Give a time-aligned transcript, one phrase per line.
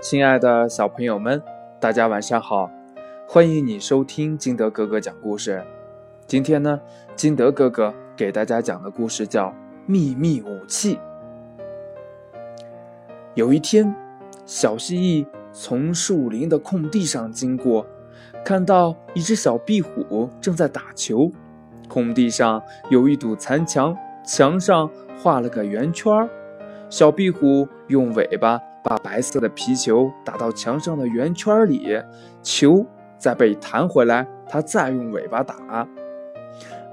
[0.00, 1.42] 亲爱的小朋友们，
[1.78, 2.70] 大家晚上好！
[3.28, 5.62] 欢迎你收听金德哥哥讲故事。
[6.26, 6.80] 今天呢，
[7.14, 9.48] 金德哥哥给大家讲的故事叫
[9.84, 10.96] 《秘密武器》。
[13.34, 13.94] 有一天，
[14.46, 17.84] 小蜥蜴从树林的空地上经过，
[18.42, 21.30] 看到一只小壁虎正在打球。
[21.90, 23.94] 空地上有一堵残墙，
[24.24, 24.90] 墙上
[25.22, 26.26] 画了个圆圈儿。
[26.88, 28.58] 小壁虎用尾巴。
[28.82, 31.98] 把白色的皮球打到墙上的圆圈里，
[32.42, 32.84] 球
[33.18, 35.86] 再被弹回来，它再用尾巴打。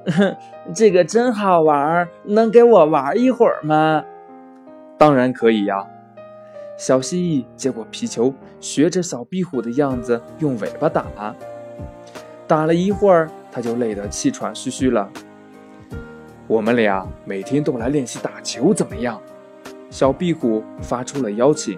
[0.73, 4.03] 这个真好玩，能给我玩一会儿吗？
[4.97, 5.85] 当然可以呀。
[6.77, 11.05] 小蜥蜴接过皮球，学着小壁虎的样子用尾巴打。
[12.45, 15.09] 打了一会儿，它就累得气喘吁吁了。
[16.47, 19.19] 我们俩每天都来练习打球，怎么样？
[19.89, 21.77] 小壁虎发出了邀请：“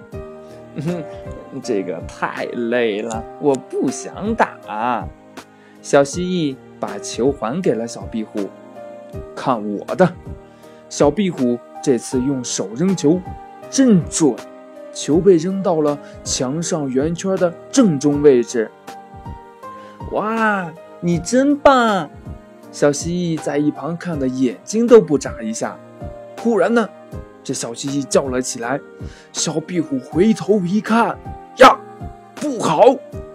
[0.84, 1.04] 哼
[1.63, 5.08] 这个太累了，我不想打。”
[5.81, 8.50] 小蜥蜴把球还给了小壁虎
[9.36, 10.11] ：“看我的！”
[10.89, 13.22] 小壁虎这次用手扔球，
[13.69, 14.36] 真准，
[14.91, 18.69] 球被扔到了墙上圆圈的正中位置。
[20.12, 22.09] 哇，你真棒！
[22.72, 25.78] 小蜥蜴在一旁看的眼睛都不眨一下。
[26.36, 26.89] 突然呢？
[27.44, 28.80] 这小蜥蜴叫了起来，
[29.32, 31.18] 小壁虎回头一看，
[31.58, 31.76] 呀，
[32.36, 32.81] 不好！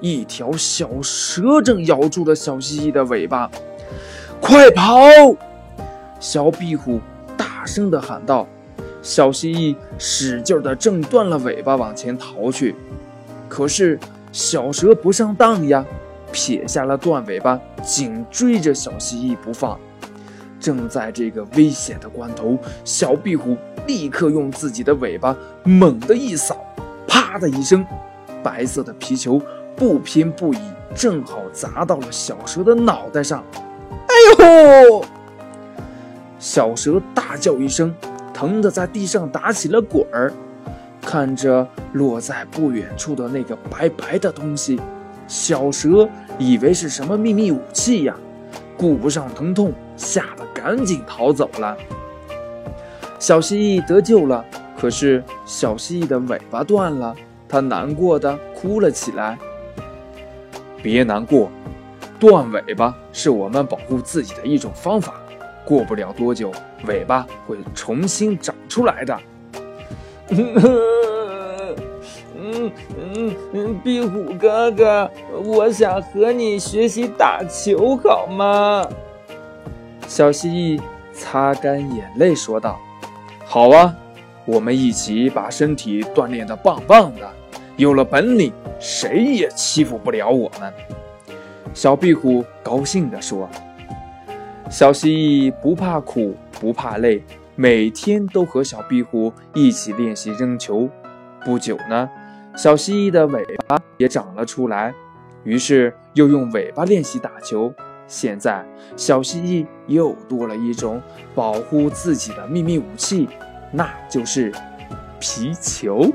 [0.01, 3.51] 一条小蛇正咬住了小蜥蜴的尾巴，
[4.41, 4.95] 快跑！
[6.21, 7.01] 小壁虎
[7.37, 8.47] 大声地喊道。
[9.03, 12.75] 小蜥蜴使劲地挣断了尾巴，往前逃去。
[13.49, 13.99] 可是
[14.33, 15.85] 小蛇不上当呀，
[16.33, 19.79] 撇下了断尾巴，紧追着小蜥蜴不放。
[20.65, 23.55] 正在这个危险的关头，小壁虎
[23.87, 26.57] 立刻用自己的尾巴猛地一扫，
[27.07, 27.85] 啪的一声，
[28.43, 29.39] 白色的皮球
[29.77, 30.59] 不偏不倚，
[30.95, 33.45] 正好砸到了小蛇的脑袋上。
[33.91, 35.05] 哎呦！
[36.39, 37.95] 小蛇大叫一声，
[38.33, 40.33] 疼得在地上打起了滚儿。
[41.03, 44.81] 看着落在不远处的那个白白的东西，
[45.29, 46.09] 小蛇
[46.39, 48.17] 以为是什么秘密武器呀，
[48.79, 50.54] 顾不上疼痛，吓得。
[50.65, 51.77] 赶紧逃走了。
[53.19, 54.43] 小蜥蜴得救了，
[54.81, 57.15] 可是小蜥蜴的尾巴断了，
[57.47, 59.39] 它难过的哭了起来。
[60.83, 61.51] 别难过，
[62.19, 65.13] 断尾巴是我们保护自己的一种方法。
[65.67, 66.51] 过不了多久，
[66.87, 69.21] 尾巴会重新长出来的。
[70.31, 70.55] 嗯
[72.39, 75.11] 嗯嗯，壁虎哥哥，
[75.45, 78.83] 我想和你学习打球，好吗？
[80.07, 80.83] 小蜥蜴
[81.13, 82.79] 擦干眼泪说道
[83.45, 83.95] ：“好啊，
[84.45, 87.29] 我们一起把身体锻炼得棒棒的，
[87.77, 90.73] 有了本领，谁也欺负不了我们。”
[91.75, 93.49] 小壁虎高兴地说
[94.71, 97.23] ：“小蜥蜴不怕苦，不怕累，
[97.57, 100.89] 每天都和小壁虎一起练习扔球。
[101.45, 102.09] 不久呢，
[102.55, 104.95] 小蜥蜴的尾巴也长了出来，
[105.43, 107.73] 于是又用尾巴练习打球。”
[108.07, 108.65] 现在，
[108.97, 111.01] 小蜥蜴又多了一种
[111.35, 113.29] 保护自己的秘密武器，
[113.73, 114.53] 那就是
[115.19, 116.13] 皮球。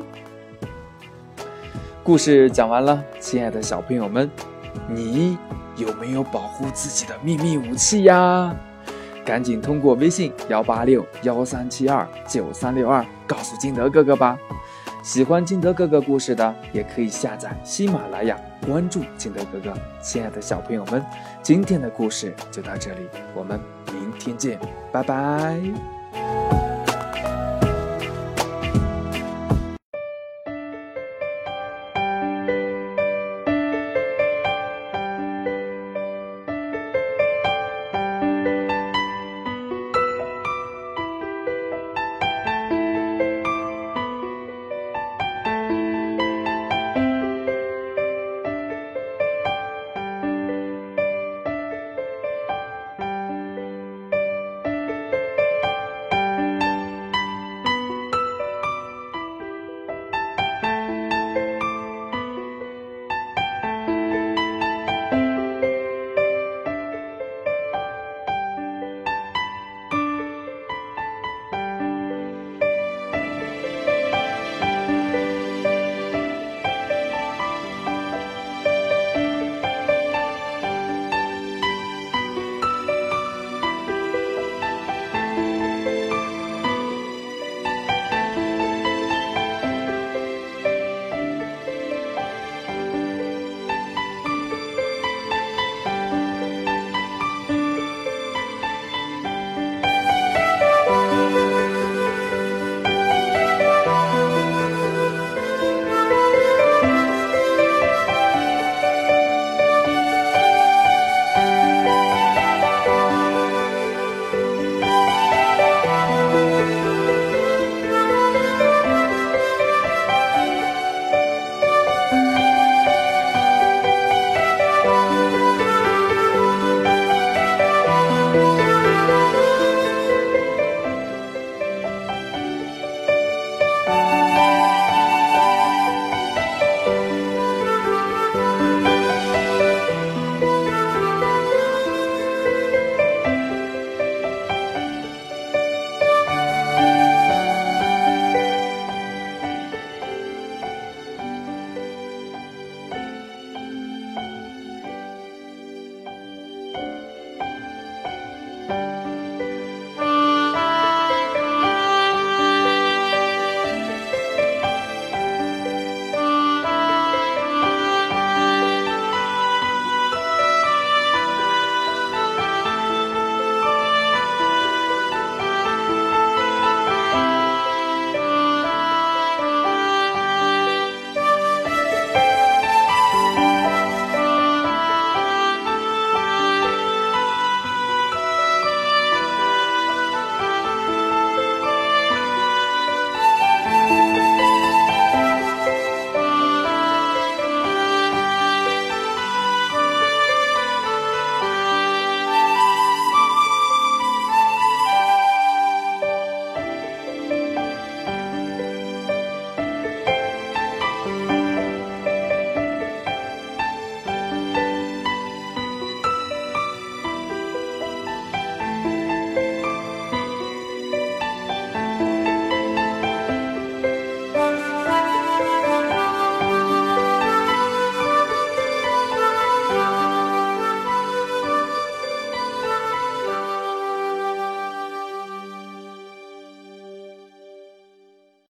[2.03, 4.29] 故事讲完了，亲爱的小朋友们，
[4.87, 5.37] 你
[5.75, 8.55] 有没有保护自己的秘密武器呀？
[9.25, 14.37] 赶紧通过微信幺八六幺三七二九三六二告诉金德哥哥吧。
[15.03, 18.35] 喜欢金德哥哥故事的，也可以下载喜马拉雅，
[18.65, 19.73] 关注金德哥哥。
[20.01, 21.03] 亲爱的小朋友们，
[21.41, 23.59] 今天的故事就到这里，我们
[23.91, 24.59] 明天见，
[24.91, 25.98] 拜拜。